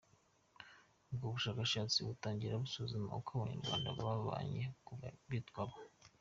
Ubwo 1.09 1.25
bushakashatsi 1.35 1.97
butangira 2.07 2.61
busuzuma 2.63 3.09
uko 3.19 3.29
Abanyarwanda 3.37 3.89
babanye 3.99 4.63
kuva 4.85 5.05
bitwa 5.29 5.63
bo. 5.69 5.77